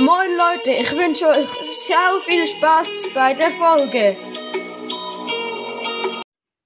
[0.00, 1.50] Moin Leute, ich wünsche euch
[1.86, 4.16] sehr viel Spaß bei der Folge.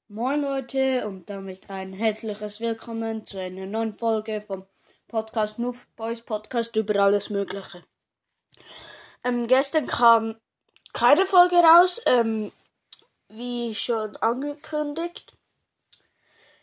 [0.06, 4.66] Moin Leute und damit ein herzliches Willkommen zu einer neuen Folge vom
[5.08, 7.82] Podcast Noof Boys Podcast über alles Mögliche.
[9.24, 10.36] Ähm, gestern kam
[10.92, 12.52] keine Folge raus, ähm,
[13.26, 15.36] wie schon angekündigt.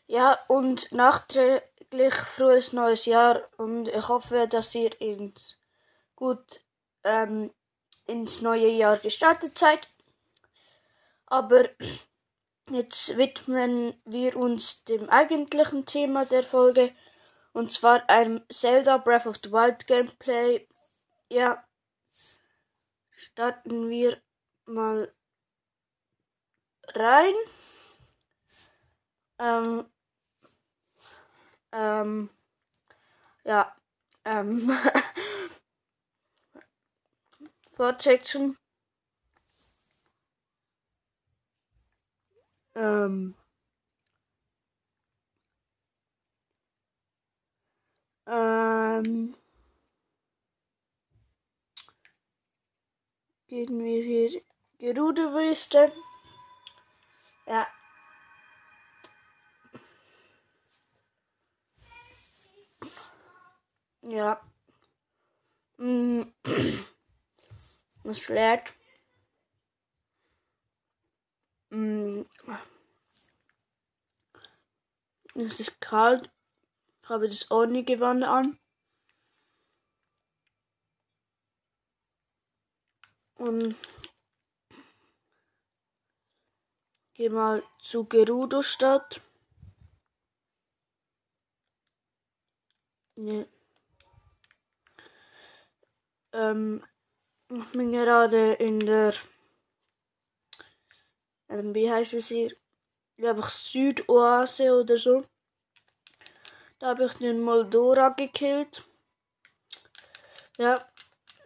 [0.08, 5.58] Ja, und nachträglich frohes neues Jahr und ich hoffe, dass ihr ins
[6.22, 6.64] gut
[7.04, 7.52] ähm,
[8.06, 9.92] ins neue Jahr gestartet seid.
[11.26, 11.68] Aber
[12.70, 16.94] jetzt widmen wir uns dem eigentlichen Thema der Folge
[17.54, 20.68] und zwar einem Zelda Breath of the Wild Gameplay.
[21.28, 21.66] Ja,
[23.16, 24.22] starten wir
[24.66, 25.12] mal
[26.94, 27.34] rein.
[29.40, 29.90] Ähm,
[31.72, 32.30] ähm,
[33.44, 33.76] ja,
[34.24, 34.72] ähm,
[37.82, 38.60] Fortsetzen.
[42.76, 43.34] Ähm,
[48.28, 49.36] ähm,
[53.48, 54.42] gehen wir hier
[54.78, 55.92] Gerudo-Wüste.
[57.48, 57.68] Ja.
[64.04, 64.40] Ja.
[65.80, 66.22] Mm.
[68.04, 68.74] Es lädt.
[71.70, 72.24] Mm.
[75.36, 76.30] Es ist kalt.
[77.04, 78.60] Ich habe das ohne Gewand an.
[83.36, 83.76] Und
[87.14, 89.22] gehe mal zu Gerudo-Stadt.
[93.16, 93.46] Nee.
[96.34, 96.84] Ähm,
[97.54, 99.14] ich bin gerade in der,
[101.50, 102.56] ähm, wie heißt es hier?
[103.18, 105.26] Glaube ich Südoase oder so.
[106.80, 108.84] Da habe ich den Moldora gekillt.
[110.58, 110.76] Ja,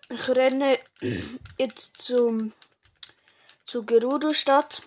[0.09, 0.79] ich renne
[1.57, 2.53] jetzt zum
[3.65, 4.83] zu Gerudo-Stadt.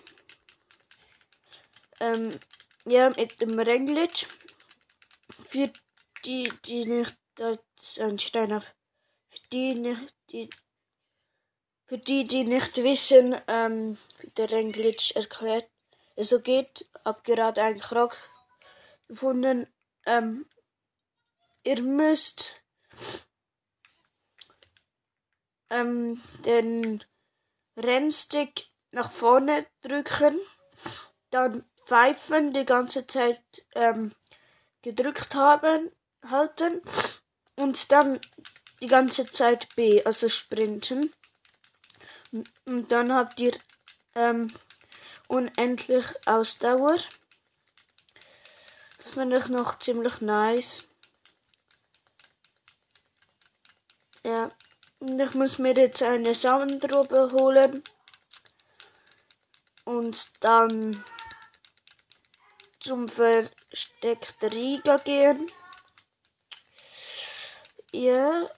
[1.99, 2.39] Ähm,
[2.85, 4.25] ja, mit dem Renglitsch.
[5.47, 5.71] Für
[6.23, 8.73] die, die nicht, das ist ein Stein auf,
[9.29, 10.49] für die nicht, die,
[11.89, 15.67] für die, die nicht wissen, ähm, wie der Renglitsch erklärt,
[16.15, 18.15] also geht, hab gerade einen Krog
[19.07, 19.65] gefunden,
[20.05, 20.45] ähm,
[21.63, 22.61] ihr müsst,
[25.71, 27.03] ähm, den
[27.75, 30.39] Rennstick nach vorne drücken,
[31.31, 33.41] dann pfeifen die ganze Zeit
[33.73, 34.13] ähm,
[34.83, 35.91] gedrückt haben,
[36.23, 36.83] halten
[37.55, 38.19] und dann
[38.79, 41.11] die ganze Zeit B, also sprinten.
[42.31, 43.57] Und dann habt ihr
[44.15, 44.53] ähm,
[45.27, 46.95] unendlich Ausdauer.
[48.97, 50.85] Das finde ich noch ziemlich nice.
[54.23, 54.51] Ja,
[54.99, 57.83] und ich muss mir jetzt eine Samendrobe holen.
[59.85, 61.03] Und dann
[62.79, 65.47] zum Versteck der Riga gehen.
[67.91, 68.49] Ja.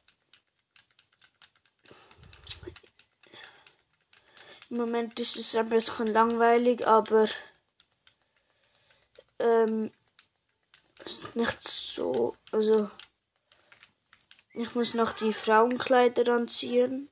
[4.71, 7.27] Im Moment ist es ein bisschen langweilig, aber
[9.39, 9.91] ähm,
[11.03, 12.89] ist nicht so, also
[14.53, 17.09] ich muss noch die Frauenkleider anziehen.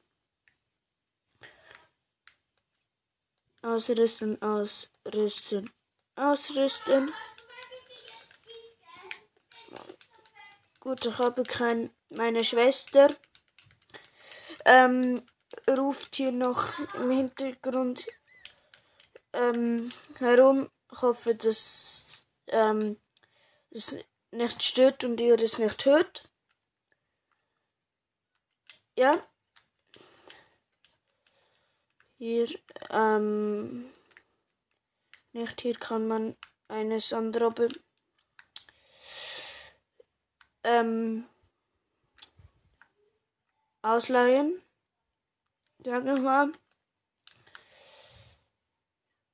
[3.62, 5.70] Ausrüsten, ausrüsten,
[6.16, 7.14] ausrüsten.
[10.80, 13.10] Gut, ich habe kein, meine Schwester
[14.64, 15.26] ähm,
[15.68, 18.06] ruft hier noch im Hintergrund
[19.34, 20.70] ähm, herum.
[20.92, 22.06] Ich hoffe, dass
[22.48, 22.98] ähm,
[23.72, 23.96] es
[24.32, 26.30] nicht stört und ihr es nicht hört.
[28.96, 29.24] Ja.
[32.18, 32.50] Hier,
[32.90, 33.90] ähm,
[35.32, 36.36] nicht hier kann man
[36.68, 37.70] eine Sandrobe
[40.64, 41.26] ähm,
[43.82, 44.62] ausleihen.
[45.82, 46.52] Sag mal.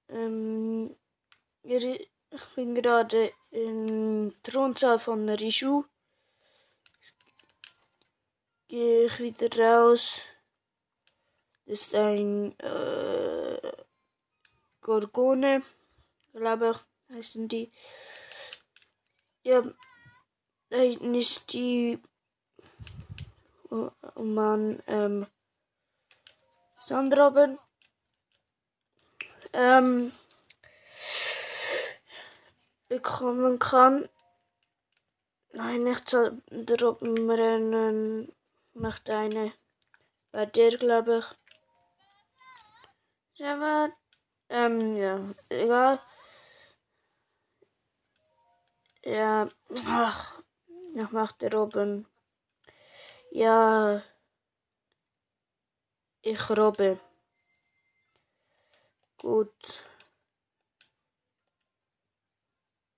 [0.10, 0.96] Ähm,
[1.64, 2.10] ich
[2.56, 5.86] bin gerade im Thronsaal von Rishu.
[8.68, 10.20] Gehe ich wieder raus.
[11.66, 13.72] Das ist ein äh,
[14.82, 15.64] Gorgone,
[16.34, 16.76] glaube
[17.10, 17.72] ich, heißen die.
[19.42, 19.64] Ja,
[20.70, 22.00] da hinten ist die
[23.70, 25.26] und man ähm,
[26.86, 27.58] Sandrobben
[29.54, 30.12] ähm,
[32.88, 34.08] bekommen kann.
[35.52, 38.32] Nein, nicht Sandrobbenrennen
[38.74, 39.52] macht eine
[40.32, 41.26] bei dir, glaube ich.
[43.44, 43.90] Aber,
[44.50, 46.00] ähm, ja, egal.
[49.04, 49.50] Ja,
[49.88, 50.40] ach,
[50.94, 52.06] ich mach der oben.
[53.32, 54.04] Ja,
[56.26, 57.00] ich robbe.
[59.20, 59.86] Gut.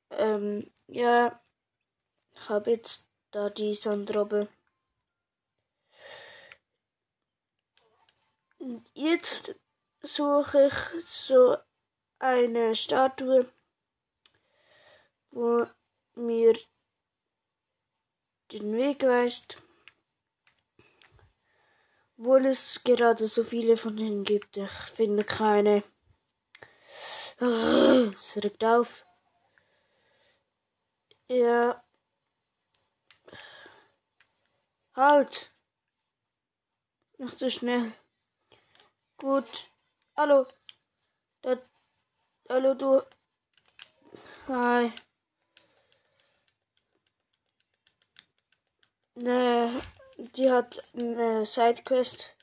[0.10, 1.40] Ähm, ja,
[2.34, 4.48] ich habe jetzt da die Sandrobbe.
[8.94, 9.56] Jetzt
[10.02, 11.58] suche ich so
[12.20, 13.52] eine Statue,
[15.32, 15.68] wo
[16.16, 16.58] mir
[18.54, 19.62] den Weg weist,
[22.18, 24.58] obwohl es gerade so viele von ihnen gibt.
[24.58, 25.84] Ich finde keine.
[27.40, 29.06] Oh, es regt auf.
[31.28, 31.84] Ja.
[34.96, 35.54] Halt.
[37.20, 37.94] Nicht so schnell.
[39.18, 39.70] Gut.
[40.16, 40.48] Hallo.
[41.42, 41.58] Da,
[42.50, 43.02] hallo, du.
[44.48, 44.92] Hi.
[49.16, 49.82] Ne,
[50.18, 52.36] die hat eine Sidequest.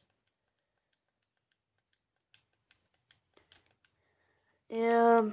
[4.69, 5.31] Ja.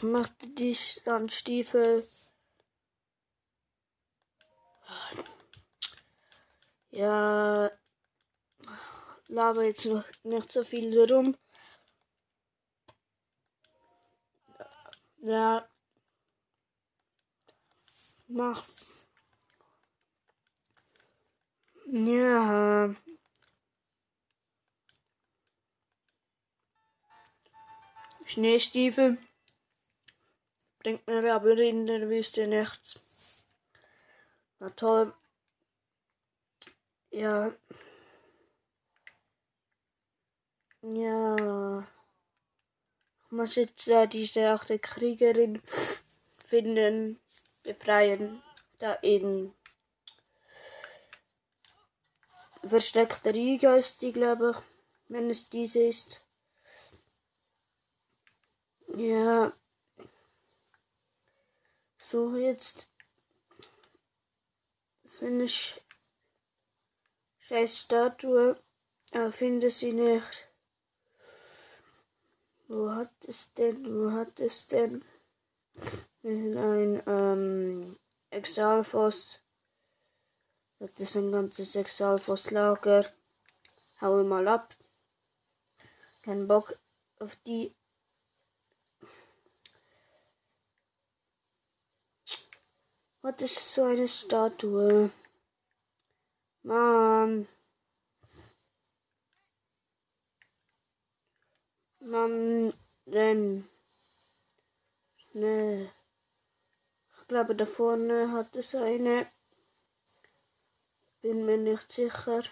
[0.00, 2.08] Machte dich dann Stiefel.
[6.90, 7.70] Ja.
[9.26, 11.36] Laber jetzt noch nicht so viel rum.
[15.20, 15.68] Ja.
[18.28, 18.66] Mach.
[21.86, 22.94] Ja.
[28.26, 29.16] Schneestiefel
[30.80, 33.00] bringt mir aber in der Wüste nichts.
[34.58, 35.14] Na toll.
[37.10, 37.52] Ja.
[40.82, 41.86] Ja.
[43.24, 45.62] Ich muss jetzt ja diese achte Kriegerin
[46.44, 47.18] finden
[47.68, 48.42] befreien.
[48.78, 49.52] Da in
[52.64, 54.64] versteckter Riga ist die, glaube ich,
[55.08, 56.22] wenn es diese ist.
[58.96, 59.52] Ja.
[62.10, 62.88] So, jetzt
[65.04, 65.80] so eine Sch
[67.40, 68.58] scheiß Statue.
[69.12, 70.48] Aber finde sie nicht.
[72.66, 73.84] Wo hat es denn?
[73.86, 75.04] Wo hat es denn?
[76.22, 77.98] Ein ähm,
[78.30, 79.40] Exalfos.
[80.78, 83.12] Das ist ein ganzes Exalfos-Lager.
[84.00, 84.76] Hau mal ab.
[86.22, 86.78] Kein Bock
[87.18, 87.74] auf die.
[93.22, 95.10] Was ist so eine Statue?
[96.62, 97.48] Mann.
[102.00, 102.72] Mann,
[103.06, 103.68] renn.
[105.16, 105.90] Schnell
[107.28, 109.30] glaube, da vorne hat es eine.
[111.20, 112.42] Bin mir nicht sicher.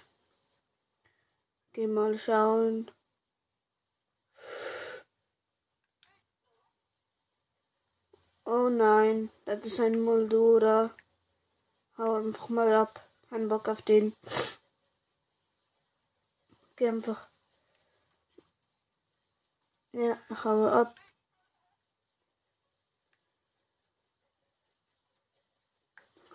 [1.73, 2.91] Geh mal schauen.
[8.45, 10.95] Oh nein, das ist ein Moldura.
[11.99, 13.09] Hau einfach mal ab.
[13.29, 14.15] Kein Bock auf den.
[16.77, 17.29] Geh einfach.
[19.93, 20.95] Ja, hau ab.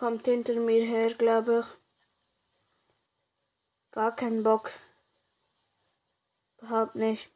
[0.02, 1.66] Kommt hinter mir her, glaube ich.
[3.92, 4.72] Gar keinen Bock.
[6.58, 7.30] Überhaupt nicht.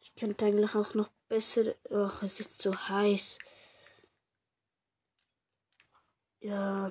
[0.00, 1.76] Ich könnte eigentlich auch noch besser.
[1.92, 3.38] Ach, es ist so heiß.
[6.40, 6.90] Ja.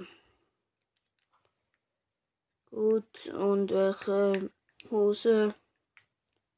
[2.69, 4.49] Gut, und welche
[4.89, 5.55] Hose?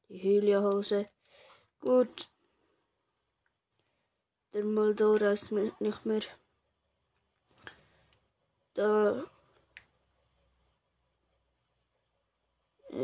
[0.08, 1.08] Die Hylia-Hose.
[1.80, 2.28] Gut.
[4.52, 6.22] Der Moldora ist nicht mehr
[8.82, 9.24] da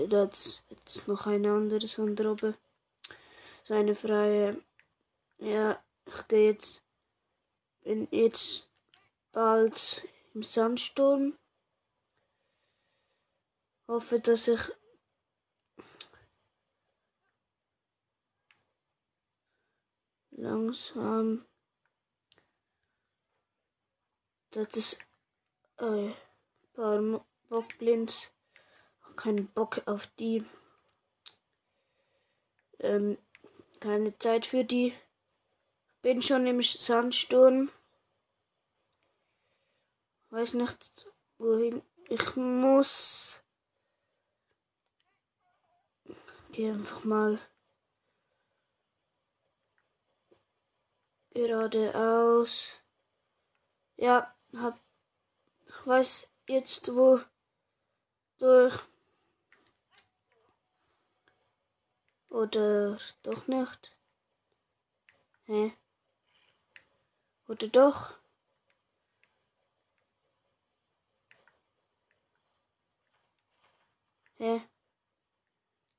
[0.09, 2.59] das jetzt noch ein anderes Androbe.
[3.65, 4.61] Seine freie.
[5.39, 6.83] Ja, ich gehe jetzt.
[7.83, 8.69] Bin jetzt
[9.33, 10.03] bald
[10.35, 11.39] im Sandsturm.
[13.87, 14.61] Hoffe, dass ich
[20.33, 21.47] langsam
[24.51, 24.99] das ist
[25.79, 26.15] ein
[26.75, 28.33] paar Bockblins.
[29.17, 30.45] Keinen Bock auf die.
[32.79, 33.19] Ähm,
[33.81, 34.95] keine Zeit für die.
[36.03, 37.71] Bin schon im Sandsturm.
[40.31, 41.07] Weiß nicht,
[41.39, 43.43] wohin ich muss.
[46.53, 47.41] Geh einfach mal
[51.31, 52.81] geradeaus.
[53.97, 54.81] Ja, hab,
[55.89, 57.21] weiß jetzt wo
[58.37, 58.79] durch.
[62.29, 63.97] Oder doch nicht?
[65.47, 65.73] Hä?
[67.49, 68.19] Oder doch?
[74.37, 74.61] Hä?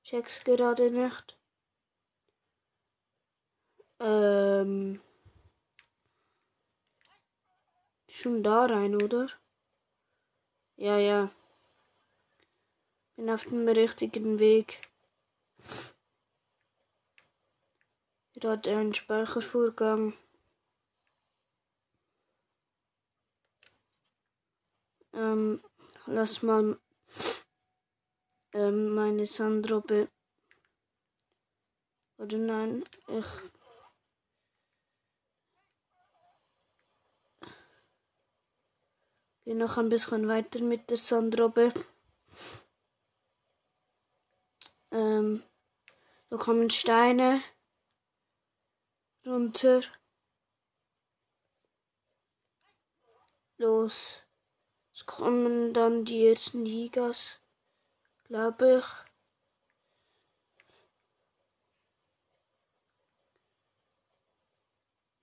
[0.03, 1.38] Check's gerade nicht.
[4.00, 5.01] Ähm.
[8.08, 9.27] Schon da rein, oder?
[10.79, 11.29] Ja, ja.
[13.17, 14.79] Bin auf dem richtigen Weg.
[18.33, 20.13] Gerade ein Speichervorgang.
[25.12, 25.62] Ähm,
[26.05, 26.79] lass mal
[28.53, 30.07] ähm, meine Sandrobe.
[32.17, 33.59] Oder nein, ich.
[39.50, 41.74] Gehe noch ein bisschen weiter mit der Sandrobe.
[44.91, 45.44] Ähm,
[46.29, 47.41] da kommen Steine
[49.25, 49.82] runter.
[53.58, 54.22] Los.
[54.94, 57.41] Es kommen dann die ersten Ligas,
[58.25, 58.86] glaube ich.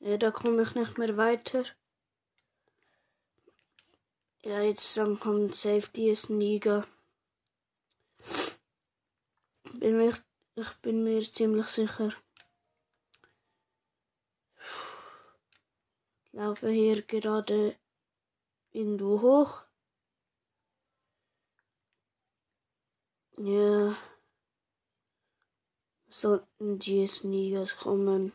[0.01, 1.65] Ja, da komme ich nicht mehr weiter.
[4.47, 6.87] Ja, jetzt dann kommt safe die ersten Liga.
[9.73, 10.15] Bin mir,
[10.55, 12.13] ich bin mir ziemlich sicher.
[16.27, 17.77] Ich laufe hier gerade
[18.71, 19.65] irgendwo hoch.
[23.39, 23.99] Ja.
[26.09, 28.33] Sollten die nie kommen.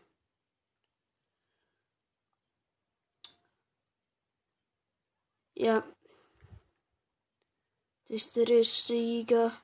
[5.54, 5.82] Ja.
[8.04, 9.62] Das ist der erste Sieger.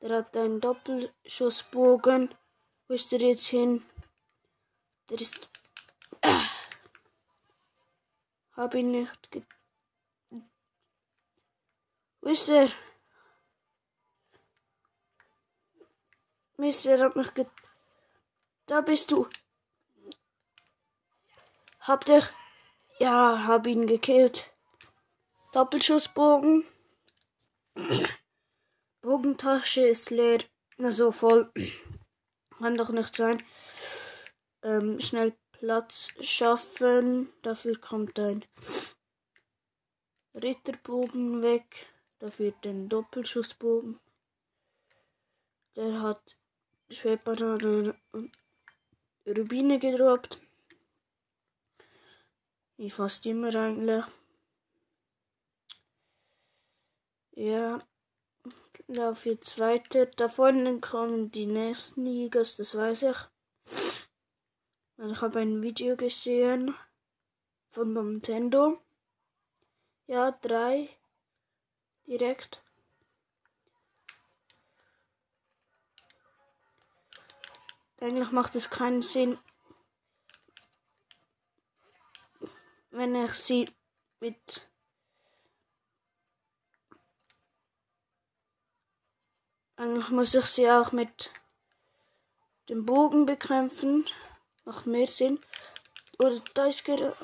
[0.00, 2.34] Der hat einen Doppelschussbogen.
[2.86, 3.84] Wo ist der jetzt hin?
[5.10, 5.48] Der ist.
[6.22, 6.48] Ah.
[8.52, 9.42] Hab ihn nicht ge
[12.20, 12.68] Wo ist er?
[16.56, 17.46] Mist, er hat mich ge
[18.66, 19.28] Da bist du.
[21.80, 22.24] Hab dich.
[22.98, 24.52] Ja, hab ihn gekillt.
[25.58, 26.64] Doppelschussbogen.
[29.00, 30.38] Bogentasche ist leer.
[30.76, 31.52] Na so voll.
[32.56, 33.42] Kann doch nicht sein.
[34.62, 37.32] Ähm, schnell Platz schaffen.
[37.42, 38.44] Dafür kommt ein
[40.32, 41.88] Ritterbogen weg.
[42.20, 43.98] Dafür den Doppelschussbogen.
[45.74, 46.36] Der hat
[46.88, 48.30] Schwerbanane und
[49.26, 50.40] Rubine gedroppt.
[52.76, 54.04] Wie fast immer eigentlich.
[57.40, 57.80] Ja,
[58.88, 60.06] lauf jetzt weiter.
[60.06, 63.16] Da vorne kommen die nächsten Ligas, das weiß ich.
[64.96, 66.74] Ich habe ein Video gesehen
[67.70, 68.82] von Nintendo.
[70.08, 70.88] Ja, drei.
[72.08, 72.60] Direkt.
[78.00, 79.38] Eigentlich macht es keinen Sinn,
[82.90, 83.70] wenn ich sie
[84.18, 84.67] mit
[89.78, 91.30] eigentlich muss ich sie auch mit
[92.68, 94.04] dem Bogen bekämpfen.
[94.64, 95.38] Macht mehr Sinn.
[96.18, 97.16] Oder da ist gerade.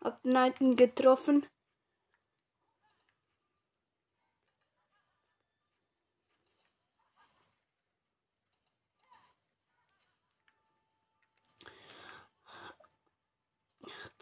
[0.00, 1.46] Abneiten getroffen.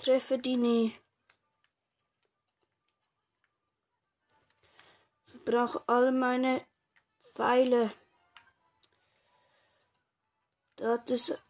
[0.06, 0.96] treffe die nie.
[5.26, 6.64] Ich brauche all meine
[7.34, 7.92] Pfeile.
[10.76, 11.42] Das ist.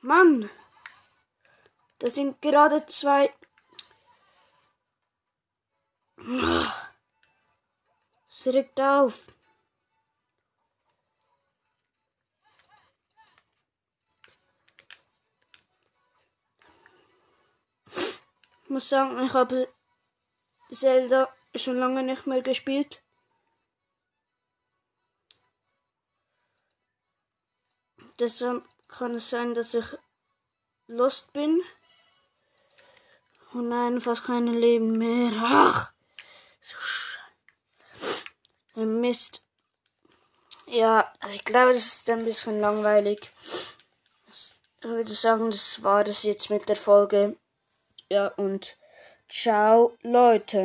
[0.00, 0.50] Mann!
[1.98, 3.32] Das sind gerade zwei
[8.46, 9.24] Regt auf.
[18.64, 19.68] Ich muss sagen, ich habe
[20.70, 23.02] Zelda schon lange nicht mehr gespielt.
[28.18, 29.86] Deshalb kann es sein, dass ich
[30.86, 31.60] lost bin
[33.52, 35.32] und einfach keine Leben mehr.
[35.36, 35.92] Ach,
[36.60, 36.76] so
[38.74, 39.42] Mist.
[40.66, 43.30] Ja, ich glaube, das ist ein bisschen langweilig.
[44.32, 44.54] Ich
[44.88, 47.36] würde sagen, das war das jetzt mit der Folge.
[48.08, 48.76] Ja, und
[49.28, 50.60] ciao, Leute.